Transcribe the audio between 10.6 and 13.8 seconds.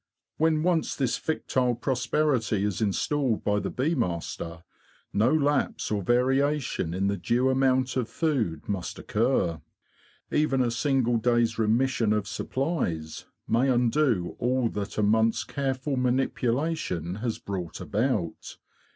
a single day's remission of supplies may